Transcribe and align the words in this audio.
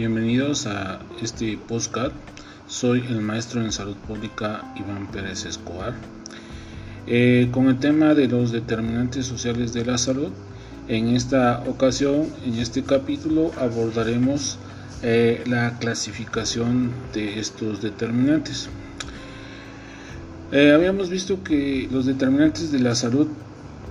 Bienvenidos 0.00 0.66
a 0.66 0.98
este 1.20 1.58
podcast. 1.58 2.14
Soy 2.66 3.04
el 3.10 3.20
maestro 3.20 3.60
en 3.60 3.70
salud 3.70 3.96
pública 4.08 4.72
Iván 4.74 5.08
Pérez 5.12 5.44
Escobar. 5.44 5.92
Eh, 7.06 7.50
con 7.52 7.68
el 7.68 7.78
tema 7.78 8.14
de 8.14 8.26
los 8.26 8.50
determinantes 8.50 9.26
sociales 9.26 9.74
de 9.74 9.84
la 9.84 9.98
salud, 9.98 10.30
en 10.88 11.08
esta 11.08 11.62
ocasión, 11.66 12.28
en 12.46 12.54
este 12.54 12.82
capítulo, 12.82 13.52
abordaremos 13.60 14.56
eh, 15.02 15.44
la 15.46 15.78
clasificación 15.78 16.92
de 17.12 17.38
estos 17.38 17.82
determinantes. 17.82 18.70
Eh, 20.50 20.72
habíamos 20.72 21.10
visto 21.10 21.44
que 21.44 21.90
los 21.92 22.06
determinantes 22.06 22.72
de 22.72 22.78
la 22.78 22.94
salud 22.94 23.28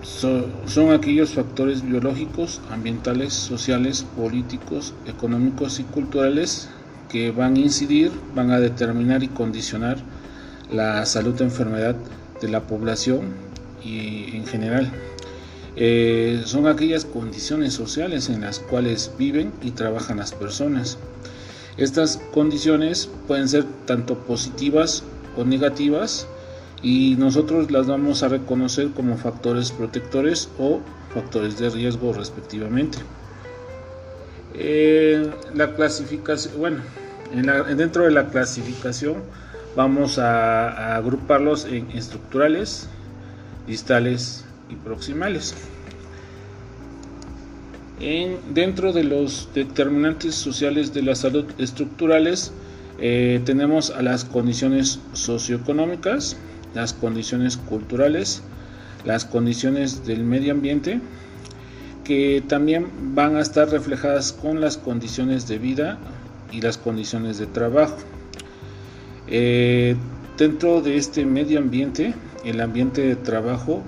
son, 0.01 0.91
aquellos 0.91 1.31
factores 1.31 1.83
biológicos, 1.83 2.61
ambientales, 2.71 3.33
sociales, 3.33 4.05
políticos, 4.15 4.93
económicos 5.05 5.79
y 5.79 5.83
culturales 5.83 6.69
que 7.09 7.31
van 7.31 7.55
a 7.55 7.59
incidir, 7.59 8.11
van 8.35 8.51
a 8.51 8.59
determinar 8.59 9.23
y 9.23 9.27
condicionar 9.27 9.97
la 10.71 11.05
salud 11.05 11.39
o 11.41 11.43
enfermedad 11.43 11.95
de 12.41 12.49
la 12.49 12.61
población 12.61 13.33
y 13.83 14.35
en 14.35 14.45
general. 14.45 14.91
Eh, 15.75 16.41
son 16.45 16.67
aquellas 16.67 17.05
condiciones 17.05 17.73
sociales 17.73 18.29
en 18.29 18.41
las 18.41 18.59
cuales 18.59 19.11
viven 19.17 19.51
y 19.61 19.71
trabajan 19.71 20.17
las 20.17 20.33
personas. 20.33 20.97
Estas 21.77 22.17
condiciones 22.33 23.09
pueden 23.27 23.47
ser 23.47 23.65
tanto 23.85 24.17
positivas 24.19 25.03
o 25.37 25.45
negativas, 25.45 26.27
y 26.81 27.15
nosotros 27.17 27.71
las 27.71 27.87
vamos 27.87 28.23
a 28.23 28.29
reconocer 28.29 28.91
como 28.91 29.17
factores 29.17 29.71
protectores 29.71 30.49
o 30.57 30.79
factores 31.13 31.57
de 31.59 31.69
riesgo 31.69 32.13
respectivamente. 32.13 32.99
Eh, 34.53 35.29
la 35.53 35.75
clasificación, 35.75 36.57
bueno, 36.57 36.79
dentro 37.75 38.03
de 38.03 38.11
la 38.11 38.27
clasificación 38.27 39.17
vamos 39.75 40.19
a, 40.19 40.95
agruparlos 40.95 41.65
en 41.65 41.89
estructurales, 41.91 42.87
distales 43.67 44.45
y 44.69 44.75
proximales. 44.75 45.55
En, 47.99 48.37
dentro 48.53 48.93
de 48.93 49.03
los 49.03 49.49
determinantes 49.53 50.33
sociales 50.35 50.93
de 50.93 51.01
la 51.01 51.15
salud 51.15 51.45
estructurales 51.57 52.53
eh, 52.99 53.41
tenemos 53.45 53.91
a 53.91 54.01
las 54.01 54.23
condiciones 54.23 54.99
socioeconómicas, 55.13 56.37
las 56.73 56.93
condiciones 56.93 57.57
culturales, 57.57 58.41
las 59.05 59.25
condiciones 59.25 60.05
del 60.05 60.23
medio 60.23 60.53
ambiente, 60.53 60.99
que 62.03 62.43
también 62.47 62.87
van 63.13 63.35
a 63.35 63.41
estar 63.41 63.69
reflejadas 63.69 64.33
con 64.33 64.61
las 64.61 64.77
condiciones 64.77 65.47
de 65.47 65.59
vida 65.59 65.97
y 66.51 66.61
las 66.61 66.77
condiciones 66.77 67.37
de 67.37 67.45
trabajo. 67.45 67.97
Eh, 69.27 69.95
dentro 70.37 70.81
de 70.81 70.97
este 70.97 71.25
medio 71.25 71.59
ambiente, 71.59 72.13
el 72.45 72.61
ambiente 72.61 73.01
de 73.01 73.15
trabajo 73.15 73.83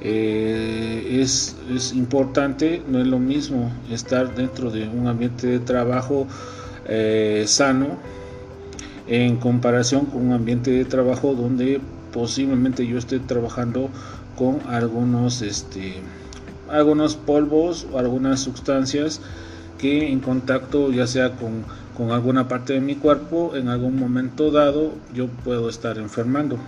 eh, 0.00 1.18
es, 1.20 1.56
importante, 1.94 2.82
no 2.88 3.00
es 3.00 3.06
lo 3.06 3.18
mismo 3.18 3.70
estar 3.90 4.34
dentro 4.34 4.70
de 4.70 4.88
un 4.88 5.06
ambiente 5.06 5.46
de 5.46 5.58
trabajo 5.58 6.26
eh, 6.88 7.44
sano 7.46 7.98
en 9.06 9.36
comparación 9.36 10.06
con 10.06 10.26
un 10.26 10.32
ambiente 10.32 10.70
de 10.70 10.84
trabajo 10.86 11.34
donde 11.34 11.80
posiblemente 12.12 12.86
yo 12.86 12.98
esté 12.98 13.18
trabajando 13.18 13.90
con 14.36 14.60
algunos 14.68 15.42
este 15.42 15.94
algunos 16.70 17.16
polvos 17.16 17.86
o 17.92 17.98
algunas 17.98 18.40
sustancias 18.40 19.20
que 19.78 20.10
en 20.10 20.20
contacto 20.20 20.92
ya 20.92 21.06
sea 21.06 21.32
con, 21.32 21.64
con 21.96 22.12
alguna 22.12 22.48
parte 22.48 22.74
de 22.74 22.80
mi 22.80 22.94
cuerpo 22.94 23.56
en 23.56 23.68
algún 23.68 23.98
momento 23.98 24.50
dado 24.50 24.92
yo 25.14 25.26
puedo 25.28 25.68
estar 25.68 25.98
enfermando. 25.98 26.58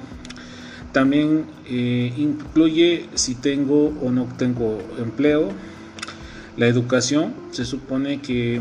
También 0.93 1.47
eh, 1.67 2.13
incluye 2.17 3.09
si 3.15 3.35
tengo 3.35 3.95
o 4.03 4.11
no 4.11 4.29
tengo 4.37 4.79
empleo. 4.99 5.49
La 6.57 6.67
educación 6.67 7.33
se 7.51 7.65
supone 7.65 8.21
que 8.21 8.61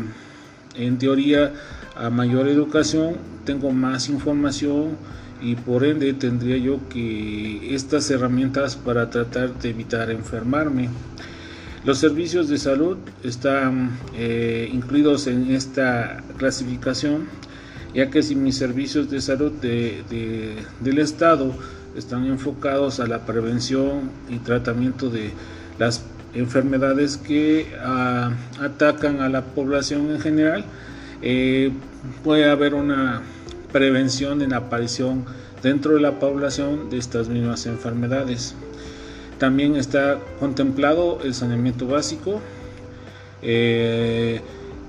en 0.76 0.98
teoría 0.98 1.52
a 1.94 2.08
mayor 2.08 2.48
educación 2.48 3.16
tengo 3.44 3.70
más 3.70 4.08
información 4.08 4.96
y 5.42 5.56
por 5.56 5.84
ende 5.84 6.12
tendría 6.14 6.56
yo 6.56 6.78
que 6.88 7.74
estas 7.74 8.08
herramientas 8.10 8.76
para 8.76 9.10
tratar 9.10 9.58
de 9.58 9.70
evitar 9.70 10.10
enfermarme. 10.10 10.88
Los 11.84 11.98
servicios 11.98 12.48
de 12.48 12.58
salud 12.58 12.96
están 13.24 13.90
eh, 14.14 14.70
incluidos 14.72 15.26
en 15.26 15.50
esta 15.50 16.22
clasificación, 16.36 17.26
ya 17.92 18.08
que 18.08 18.22
si 18.22 18.36
mis 18.36 18.56
servicios 18.56 19.10
de 19.10 19.20
salud 19.20 19.50
del 19.60 20.98
Estado 20.98 21.52
están 21.96 22.26
enfocados 22.26 23.00
a 23.00 23.06
la 23.08 23.26
prevención 23.26 24.12
y 24.30 24.38
tratamiento 24.38 25.10
de 25.10 25.32
las 25.78 26.04
enfermedades 26.34 27.16
que 27.16 27.66
ah, 27.80 28.30
atacan 28.60 29.20
a 29.20 29.28
la 29.28 29.42
población 29.42 30.10
en 30.10 30.20
general, 30.20 30.64
eh, 31.20 31.72
puede 32.22 32.48
haber 32.48 32.74
una 32.74 33.22
prevención 33.72 34.42
en 34.42 34.50
la 34.50 34.58
aparición 34.58 35.24
dentro 35.62 35.94
de 35.94 36.00
la 36.00 36.18
población 36.18 36.90
de 36.90 36.98
estas 36.98 37.28
mismas 37.28 37.66
enfermedades. 37.66 38.54
También 39.38 39.76
está 39.76 40.18
contemplado 40.38 41.18
el 41.24 41.34
saneamiento 41.34 41.86
básico, 41.86 42.40
eh, 43.42 44.40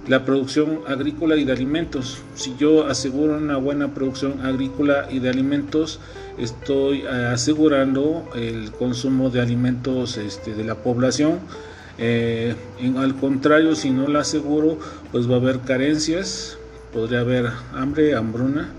la 0.07 0.25
producción 0.25 0.81
agrícola 0.87 1.37
y 1.37 1.45
de 1.45 1.53
alimentos. 1.53 2.19
Si 2.35 2.55
yo 2.57 2.85
aseguro 2.85 3.37
una 3.37 3.57
buena 3.57 3.93
producción 3.93 4.45
agrícola 4.45 5.07
y 5.09 5.19
de 5.19 5.29
alimentos, 5.29 5.99
estoy 6.37 7.01
eh, 7.01 7.29
asegurando 7.31 8.29
el 8.35 8.71
consumo 8.71 9.29
de 9.29 9.41
alimentos 9.41 10.17
este, 10.17 10.53
de 10.53 10.63
la 10.63 10.75
población. 10.75 11.39
Eh, 11.97 12.55
al 12.97 13.15
contrario, 13.15 13.75
si 13.75 13.91
no 13.91 14.07
la 14.07 14.19
aseguro, 14.19 14.77
pues 15.11 15.29
va 15.29 15.35
a 15.35 15.37
haber 15.37 15.59
carencias, 15.59 16.57
podría 16.93 17.21
haber 17.21 17.49
hambre, 17.73 18.15
hambruna 18.15 18.69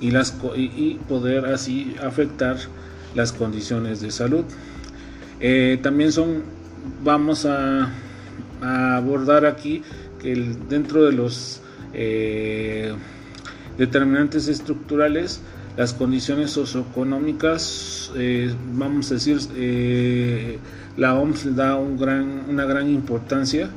y, 0.00 0.10
las, 0.10 0.36
y, 0.54 0.94
poder 1.08 1.46
así 1.46 1.96
afectar 2.02 2.56
las 3.14 3.32
condiciones 3.32 4.00
de 4.00 4.10
salud. 4.10 4.44
Eh, 5.40 5.78
también 5.82 6.12
son, 6.12 6.42
vamos 7.02 7.46
a, 7.46 7.90
abordar 8.60 9.44
aquí 9.44 9.82
que 10.20 10.36
dentro 10.68 11.04
de 11.04 11.12
los 11.12 11.60
eh, 11.94 12.92
determinantes 13.76 14.46
estructurales, 14.46 15.40
las 15.76 15.92
condiciones 15.94 16.52
socioeconómicas, 16.52 18.12
eh, 18.14 18.54
vamos 18.74 19.10
a 19.10 19.14
decir, 19.14 19.40
la 20.96 21.14
OMS 21.14 21.56
da 21.56 21.76
una 21.76 22.64
gran 22.66 22.88
importancia 22.88 23.68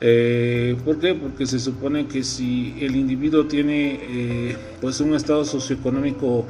eh, 0.00 0.76
¿Por 0.84 0.98
qué? 0.98 1.14
Porque 1.14 1.46
se 1.46 1.58
supone 1.58 2.06
que 2.06 2.22
si 2.22 2.76
el 2.80 2.96
individuo 2.96 3.46
tiene 3.46 4.00
eh, 4.02 4.56
pues 4.80 5.00
un 5.00 5.14
estado 5.14 5.44
socioeconómico 5.44 6.46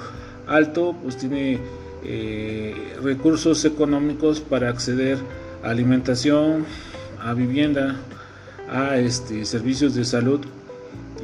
alto, 0.47 0.97
pues 1.03 1.17
tiene 1.17 1.59
eh, 2.05 2.75
recursos 3.03 3.65
económicos 3.65 4.41
para 4.41 4.69
acceder 4.69 5.19
a 5.63 5.71
alimentación, 5.71 6.65
a 7.21 7.35
vivienda, 7.35 7.97
a 8.71 8.99
este, 8.99 9.45
servicios 9.45 9.95
de 9.95 10.05
salud 10.05 10.41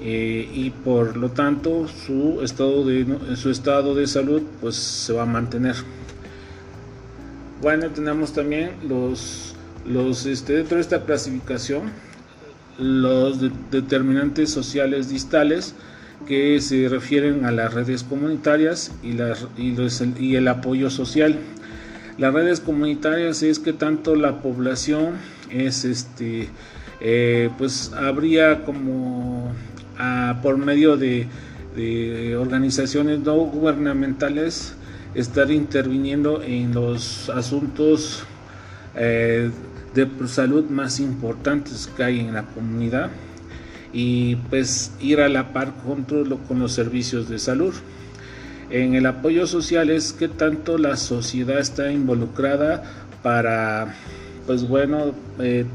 eh, 0.01 0.49
y 0.53 0.71
por 0.71 1.17
lo 1.17 1.31
tanto 1.31 1.87
su 1.89 2.41
estado 2.43 2.85
de 2.85 3.37
su 3.37 3.51
estado 3.51 3.95
de 3.95 4.07
salud 4.07 4.43
pues 4.61 4.77
se 4.77 5.13
va 5.13 5.23
a 5.23 5.27
mantener. 5.27 5.77
Bueno, 7.61 7.89
tenemos 7.91 8.33
también 8.33 8.73
los 8.89 9.55
los 9.87 10.27
este, 10.27 10.55
dentro 10.55 10.77
de 10.77 10.83
esta 10.83 11.05
clasificación 11.05 11.93
los 12.79 13.39
determinantes 13.71 14.51
sociales 14.51 15.09
distales 15.09 15.75
que 16.27 16.61
se 16.61 16.89
refieren 16.89 17.45
a 17.45 17.51
las 17.51 17.75
redes 17.75 18.05
comunitarias 18.05 18.93
y, 19.03 19.17
y, 19.61 20.37
el 20.37 20.49
apoyo 20.49 20.91
social. 20.91 21.39
Las 22.19 22.33
redes 22.33 22.61
comunitarias 22.61 23.43
es 23.43 23.59
que 23.59 23.73
tanto 23.73 24.15
la 24.15 24.41
población 24.41 25.15
es 25.51 25.85
este, 25.85 26.49
eh, 27.01 27.51
pues 27.59 27.93
habría 27.95 28.65
como 28.65 29.53
ah, 29.99 30.39
por 30.43 30.57
medio 30.59 30.97
de, 30.97 31.27
organizaciones 32.39 33.21
no 33.21 33.35
gubernamentales 33.35 34.75
estar 35.15 35.51
interviniendo 35.51 36.43
en 36.43 36.75
los 36.75 37.31
asuntos 37.31 38.25
eh, 38.95 39.51
de 39.95 40.09
salud 40.27 40.65
más 40.71 41.01
importantes 41.01 41.91
que 41.97 42.05
hay 42.05 42.21
en 42.21 42.35
la 42.35 42.45
comunidad 42.45 43.11
y 43.93 44.37
pues 44.37 44.93
ir 45.01 45.21
a 45.21 45.29
la 45.29 45.53
par 45.53 45.75
con, 45.85 46.07
los 46.59 46.73
servicios 46.73 47.29
de 47.29 47.39
salud. 47.39 47.75
En 48.71 48.95
el 48.95 49.05
apoyo 49.05 49.47
social 49.47 49.91
es 49.91 50.13
que 50.13 50.29
tanto 50.29 50.79
la 50.79 50.97
sociedad 50.97 51.59
está 51.59 51.93
involucrada 51.93 52.83
para, 53.23 53.95
pues 54.47 54.67
bueno, 54.67 55.13
eh, 55.39 55.67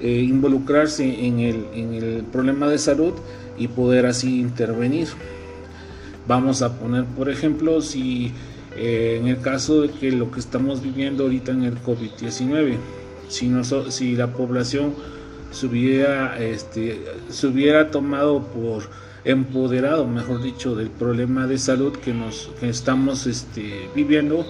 eh, 0.00 0.20
involucrarse 0.20 1.26
en 1.26 1.40
el, 1.40 1.66
en 1.74 1.94
el, 1.94 2.24
problema 2.24 2.68
de 2.68 2.76
salud 2.76 3.14
y 3.56 3.68
poder 3.68 4.04
así 4.04 4.38
intervenir. 4.38 5.08
Vamos 6.28 6.60
a 6.60 6.78
poner, 6.78 7.04
por 7.04 7.30
ejemplo, 7.30 7.80
si 7.80 8.32
eh, 8.76 9.16
en 9.18 9.28
el 9.28 9.40
caso 9.40 9.82
de 9.82 9.90
que 9.90 10.12
lo 10.12 10.30
que 10.30 10.40
estamos 10.40 10.82
viviendo 10.82 11.24
ahorita 11.24 11.52
en 11.52 11.62
el 11.62 11.80
COVID-19, 11.82 12.76
si, 13.28 14.16
la 14.16 14.32
población 14.32 14.94
se 15.50 15.66
hubiera, 15.66 16.38
este, 16.38 17.02
se 17.30 17.46
hubiera 17.46 17.90
tomado 17.90 18.42
por 18.42 18.88
empoderado, 19.24 20.06
mejor 20.06 20.42
dicho, 20.42 20.74
del 20.76 20.90
problema 20.90 21.46
de 21.46 21.58
salud 21.58 21.92
que 21.96 22.14
nos 22.14 22.50
estamos 22.62 23.26
este, 23.26 23.88
viviendo, 23.94 24.46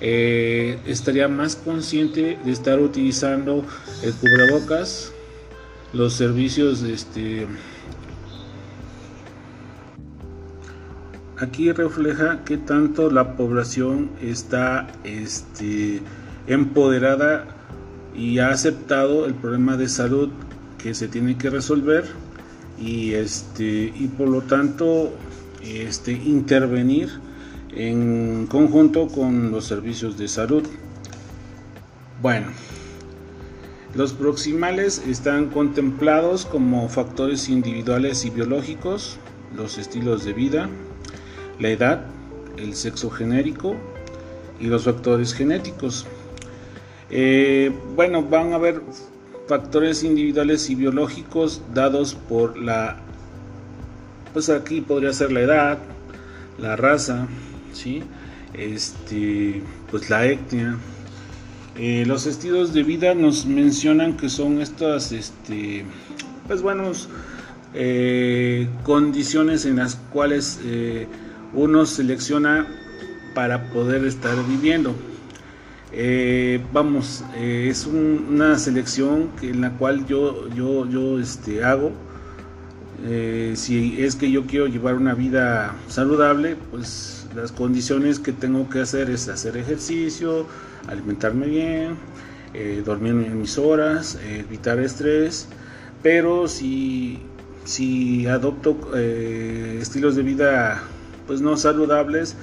eh, 0.00 0.78
estaría 0.86 1.28
más 1.28 1.56
consciente 1.56 2.38
de 2.44 2.52
estar 2.52 2.80
utilizando 2.80 3.64
el 4.02 4.12
cubrebocas, 4.14 5.12
los 5.92 6.12
servicios 6.12 6.82
este, 6.82 7.46
aquí 11.38 11.72
refleja 11.72 12.44
que 12.44 12.56
tanto 12.56 13.10
la 13.10 13.36
población 13.36 14.10
está 14.20 14.88
este, 15.04 16.00
empoderada 16.46 17.55
y 18.16 18.38
ha 18.38 18.50
aceptado 18.50 19.26
el 19.26 19.34
problema 19.34 19.76
de 19.76 19.88
salud 19.88 20.30
que 20.78 20.94
se 20.94 21.08
tiene 21.08 21.36
que 21.36 21.50
resolver 21.50 22.04
y 22.78 23.12
este 23.12 23.92
y 23.94 24.08
por 24.16 24.28
lo 24.28 24.42
tanto 24.42 25.12
este 25.62 26.12
intervenir 26.12 27.10
en 27.74 28.46
conjunto 28.46 29.08
con 29.08 29.50
los 29.50 29.66
servicios 29.66 30.16
de 30.16 30.28
salud. 30.28 30.62
Bueno, 32.22 32.46
los 33.94 34.12
proximales 34.12 35.02
están 35.06 35.50
contemplados 35.50 36.46
como 36.46 36.88
factores 36.88 37.48
individuales 37.48 38.24
y 38.24 38.30
biológicos, 38.30 39.18
los 39.56 39.78
estilos 39.78 40.24
de 40.24 40.32
vida, 40.32 40.68
la 41.58 41.68
edad, 41.68 42.06
el 42.56 42.74
sexo 42.74 43.10
genérico 43.10 43.76
y 44.60 44.66
los 44.66 44.84
factores 44.84 45.34
genéticos. 45.34 46.06
Eh, 47.10 47.72
bueno, 47.94 48.22
van 48.22 48.52
a 48.52 48.56
haber 48.56 48.82
factores 49.46 50.02
individuales 50.02 50.68
y 50.70 50.74
biológicos 50.74 51.62
dados 51.72 52.16
por 52.28 52.58
la, 52.58 52.96
pues 54.32 54.50
aquí 54.50 54.80
podría 54.80 55.12
ser 55.12 55.30
la 55.30 55.40
edad, 55.40 55.78
la 56.58 56.74
raza, 56.74 57.28
¿sí? 57.72 58.02
este, 58.54 59.62
pues 59.90 60.10
la 60.10 60.26
etnia. 60.26 60.76
Eh, 61.78 62.04
los 62.06 62.26
estilos 62.26 62.72
de 62.72 62.82
vida 62.82 63.14
nos 63.14 63.46
mencionan 63.46 64.16
que 64.16 64.28
son 64.28 64.60
estas, 64.60 65.12
este, 65.12 65.84
pues 66.46 66.62
buenos 66.62 67.08
eh, 67.74 68.68
condiciones 68.82 69.66
en 69.66 69.76
las 69.76 69.96
cuales 70.12 70.58
uno 71.52 71.86
selecciona 71.86 72.66
para 73.34 73.70
poder 73.70 74.04
estar 74.06 74.34
viviendo. 74.48 74.94
Eh, 75.92 76.60
vamos, 76.72 77.24
eh, 77.36 77.68
es 77.70 77.86
una 77.86 78.58
selección 78.58 79.30
en 79.40 79.60
la 79.60 79.70
cual 79.78 80.06
yo, 80.06 80.48
yo, 80.50 80.88
yo 80.88 81.18
este, 81.20 81.64
hago. 81.64 81.92
Eh, 83.04 83.52
si 83.56 84.02
es 84.02 84.16
que 84.16 84.30
yo 84.30 84.46
quiero 84.46 84.66
llevar 84.66 84.94
una 84.94 85.14
vida 85.14 85.76
saludable, 85.88 86.56
pues 86.70 87.28
las 87.34 87.52
condiciones 87.52 88.18
que 88.18 88.32
tengo 88.32 88.68
que 88.68 88.80
hacer 88.80 89.10
es 89.10 89.28
hacer 89.28 89.56
ejercicio, 89.56 90.46
alimentarme 90.88 91.46
bien, 91.46 91.96
dormir 92.84 93.12
en 93.12 93.38
mis 93.38 93.58
horas, 93.58 94.18
evitar 94.26 94.80
estrés. 94.80 95.46
Pero 96.02 96.48
si, 96.48 97.20
si 97.64 98.26
adopto 98.26 98.96
estilos 98.96 100.16
de 100.16 100.22
vida 100.22 100.82
pues 101.26 101.40
no 101.42 101.56
saludables, 101.56 102.34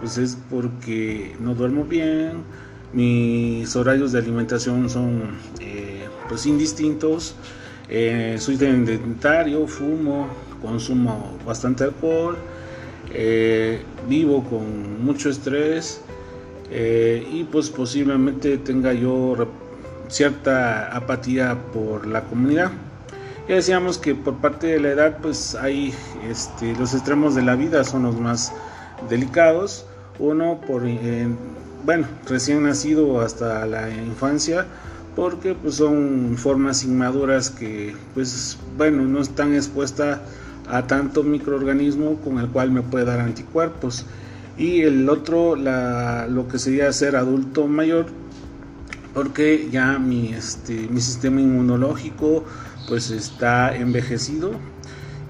pues 0.00 0.18
es 0.18 0.36
porque 0.50 1.36
no 1.40 1.54
duermo 1.54 1.84
bien, 1.84 2.42
mis 2.92 3.74
horarios 3.76 4.12
de 4.12 4.18
alimentación 4.18 4.90
son 4.90 5.38
eh, 5.60 6.06
pues 6.28 6.46
indistintos, 6.46 7.34
eh, 7.88 8.36
soy 8.38 8.56
sedentario, 8.56 9.66
fumo, 9.66 10.28
consumo 10.62 11.38
bastante 11.46 11.84
alcohol, 11.84 12.36
eh, 13.12 13.82
vivo 14.08 14.44
con 14.44 15.04
mucho 15.04 15.30
estrés 15.30 16.02
y 16.72 17.42
pues 17.50 17.68
posiblemente 17.68 18.56
tenga 18.58 18.92
yo 18.92 19.34
cierta 20.08 20.94
apatía 20.94 21.56
por 21.72 22.06
la 22.06 22.22
comunidad. 22.24 22.70
Ya 23.48 23.56
decíamos 23.56 23.98
que 23.98 24.14
por 24.14 24.36
parte 24.36 24.68
de 24.68 24.80
la 24.80 24.90
edad, 24.90 25.18
pues 25.20 25.56
hay 25.56 25.92
este, 26.28 26.72
los 26.76 26.94
extremos 26.94 27.34
de 27.34 27.42
la 27.42 27.56
vida 27.56 27.82
son 27.82 28.04
los 28.04 28.16
más 28.16 28.52
delicados. 29.08 29.86
Uno 30.20 30.60
por, 30.66 30.86
eh, 30.86 31.26
bueno, 31.84 32.06
recién 32.28 32.62
nacido 32.62 33.20
hasta 33.20 33.66
la 33.66 33.90
infancia, 33.90 34.66
porque 35.16 35.54
pues 35.54 35.76
son 35.76 36.36
formas 36.36 36.84
inmaduras 36.84 37.50
que, 37.50 37.94
pues, 38.14 38.58
bueno, 38.76 39.02
no 39.04 39.20
están 39.20 39.54
expuestas 39.54 40.20
a 40.68 40.86
tanto 40.86 41.22
microorganismo 41.22 42.16
con 42.16 42.38
el 42.38 42.48
cual 42.48 42.70
me 42.70 42.82
puede 42.82 43.04
dar 43.04 43.20
anticuerpos. 43.20 44.06
Y 44.56 44.82
el 44.82 45.08
otro, 45.08 45.56
la, 45.56 46.26
lo 46.28 46.46
que 46.48 46.58
sería 46.58 46.92
ser 46.92 47.16
adulto 47.16 47.66
mayor, 47.66 48.06
porque 49.14 49.68
ya 49.70 49.98
mi, 49.98 50.32
este, 50.32 50.88
mi 50.88 51.00
sistema 51.00 51.40
inmunológico 51.40 52.44
pues 52.88 53.10
está 53.10 53.76
envejecido 53.76 54.52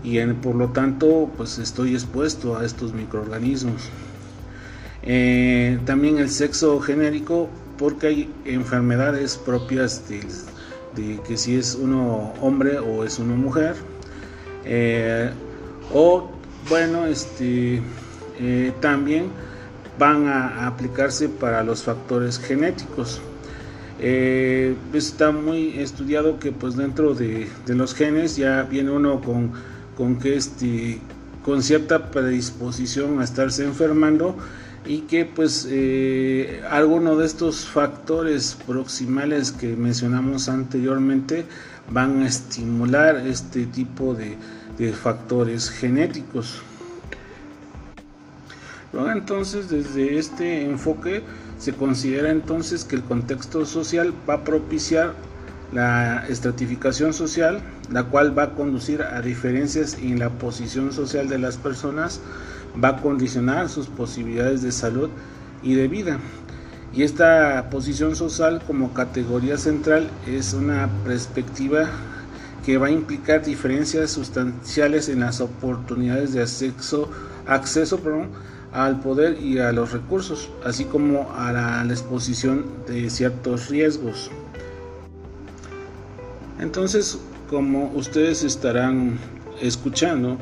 y 0.02 0.18
por 0.34 0.54
lo 0.54 0.68
tanto 0.68 1.30
pues 1.36 1.58
estoy 1.58 1.94
expuesto 1.94 2.56
a 2.56 2.64
estos 2.64 2.92
microorganismos. 2.92 3.90
Eh, 5.02 5.78
también 5.86 6.18
el 6.18 6.28
sexo 6.28 6.78
genérico 6.80 7.48
porque 7.78 8.06
hay 8.08 8.30
enfermedades 8.44 9.38
propias 9.38 10.02
de, 10.08 11.18
que 11.26 11.36
si 11.36 11.56
es 11.56 11.74
uno 11.74 12.34
hombre 12.40 12.78
o 12.78 13.04
es 13.04 13.18
una 13.18 13.34
mujer. 13.34 13.76
Eh, 14.64 15.30
o 15.92 16.30
bueno 16.68 17.06
este 17.06 17.80
eh, 18.38 18.72
también 18.80 19.28
van 19.98 20.28
a 20.28 20.66
aplicarse 20.66 21.28
para 21.28 21.64
los 21.64 21.82
factores 21.82 22.38
genéticos. 22.38 23.20
Está 23.98 25.30
muy 25.30 25.78
estudiado 25.78 26.38
que 26.38 26.52
pues 26.52 26.74
dentro 26.74 27.14
de, 27.14 27.48
los 27.66 27.94
genes 27.94 28.36
ya 28.36 28.62
viene 28.62 28.90
uno 28.90 29.20
con, 29.20 29.52
con 29.94 30.18
que 30.18 30.36
este 30.36 30.98
con 31.44 31.62
cierta 31.62 32.10
predisposición 32.10 33.20
a 33.20 33.24
estarse 33.24 33.64
enfermando 33.64 34.36
y 34.84 35.02
que 35.02 35.24
pues 35.24 35.66
eh, 35.70 36.62
alguno 36.70 37.16
de 37.16 37.26
estos 37.26 37.66
factores 37.66 38.56
proximales 38.66 39.52
que 39.52 39.76
mencionamos 39.76 40.48
anteriormente 40.48 41.44
van 41.90 42.22
a 42.22 42.26
estimular 42.26 43.16
este 43.26 43.66
tipo 43.66 44.14
de, 44.14 44.36
de 44.78 44.92
factores 44.92 45.70
genéticos. 45.70 46.62
Luego 48.92 49.10
entonces 49.10 49.68
desde 49.68 50.18
este 50.18 50.64
enfoque 50.64 51.22
se 51.58 51.74
considera 51.74 52.30
entonces 52.30 52.84
que 52.84 52.96
el 52.96 53.04
contexto 53.04 53.66
social 53.66 54.12
va 54.28 54.34
a 54.34 54.44
propiciar 54.44 55.14
la 55.72 56.26
estratificación 56.28 57.12
social, 57.12 57.60
la 57.90 58.04
cual 58.04 58.36
va 58.36 58.44
a 58.44 58.54
conducir 58.54 59.02
a 59.02 59.20
diferencias 59.20 59.96
en 60.00 60.18
la 60.18 60.30
posición 60.30 60.92
social 60.92 61.28
de 61.28 61.38
las 61.38 61.56
personas, 61.56 62.20
va 62.82 62.88
a 62.88 62.96
condicionar 62.96 63.68
sus 63.68 63.86
posibilidades 63.86 64.62
de 64.62 64.72
salud 64.72 65.10
y 65.62 65.74
de 65.74 65.88
vida. 65.88 66.18
Y 66.92 67.04
esta 67.04 67.68
posición 67.70 68.16
social 68.16 68.62
como 68.66 68.92
categoría 68.92 69.58
central 69.58 70.10
es 70.26 70.54
una 70.54 70.88
perspectiva 71.04 71.88
que 72.64 72.78
va 72.78 72.88
a 72.88 72.90
implicar 72.90 73.44
diferencias 73.44 74.10
sustanciales 74.10 75.08
en 75.08 75.20
las 75.20 75.40
oportunidades 75.40 76.32
de 76.32 76.42
acceso, 76.42 77.08
acceso 77.46 78.00
al 78.72 79.00
poder 79.00 79.40
y 79.40 79.58
a 79.58 79.72
los 79.72 79.92
recursos, 79.92 80.50
así 80.64 80.84
como 80.84 81.32
a 81.36 81.52
la, 81.52 81.84
exposición 81.88 82.66
de 82.86 83.08
ciertos 83.08 83.68
riesgos. 83.68 84.30
Entonces, 86.60 87.18
como 87.48 87.90
ustedes 87.94 88.42
estarán 88.42 89.18
escuchando, 89.60 90.38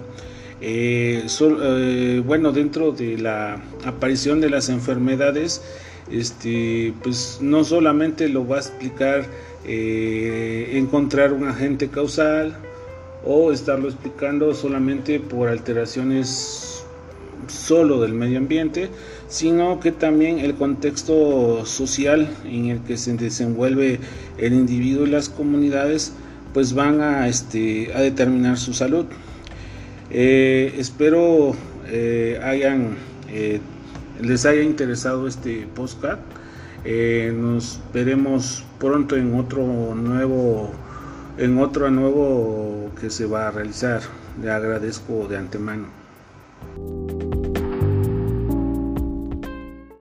eh, 0.60 1.25
eh, 1.26 2.22
bueno, 2.26 2.52
dentro 2.52 2.92
de 2.92 3.18
la 3.18 3.62
aparición 3.84 4.40
de 4.40 4.50
las 4.50 4.68
enfermedades, 4.68 5.62
este, 6.10 6.92
pues 7.02 7.38
no 7.40 7.64
solamente 7.64 8.28
lo 8.28 8.46
va 8.46 8.56
a 8.56 8.60
explicar 8.60 9.26
eh, 9.64 10.70
encontrar 10.75 11.32
un 11.32 11.46
agente 11.46 11.88
causal 11.88 12.56
o 13.25 13.52
estarlo 13.52 13.88
explicando 13.88 14.54
solamente 14.54 15.20
por 15.20 15.48
alteraciones 15.48 16.77
solo 17.49 18.00
del 18.00 18.12
medio 18.12 18.38
ambiente, 18.38 18.88
sino 19.28 19.81
que 19.81 19.93
también 19.93 20.38
el 20.38 20.55
contexto 20.55 21.64
social 21.67 22.28
en 22.45 22.67
el 22.67 22.81
que 22.81 22.97
se 22.97 23.14
desenvuelve 23.14 24.00
el 24.38 24.55
individuo 24.55 25.07
y 25.07 25.11
las 25.11 25.28
comunidades 25.28 26.12
pues 26.55 26.73
van 26.75 27.00
a, 27.00 27.28
este, 27.28 27.93
a 27.95 28.00
determinar 28.00 28.59
su 28.59 28.73
salud. 28.73 29.07
Eh, 30.11 30.75
espero 30.78 31.55
eh, 31.87 32.40
hayan, 32.43 32.97
eh, 33.28 33.61
les 34.21 34.47
haya 34.47 34.62
interesado 34.62 35.26
este 35.26 35.67
podcast. 35.75 36.21
nos 37.35 37.81
veremos 37.93 38.64
pronto 38.78 39.17
en 39.17 39.35
otro 39.35 39.95
nuevo 39.95 40.73
en 41.38 41.59
otro 41.59 41.90
nuevo 41.90 42.90
que 43.00 43.11
se 43.11 43.26
va 43.26 43.49
a 43.49 43.50
realizar. 43.50 44.00
Le 44.43 44.50
agradezco 44.50 45.26
de 45.28 45.37
antemano. 45.37 45.87